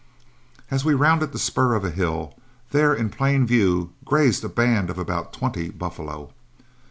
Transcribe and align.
As 0.71 0.83
we 0.83 0.95
rounded 0.95 1.31
the 1.31 1.37
spur 1.37 1.75
of 1.75 1.83
the 1.83 1.91
hill, 1.91 2.33
there 2.71 2.91
in 2.91 3.11
plain 3.11 3.45
view 3.45 3.93
grazed 4.03 4.43
a 4.43 4.49
band 4.49 4.89
of 4.89 4.97
about 4.97 5.31
twenty 5.31 5.69
buffalo. 5.69 6.31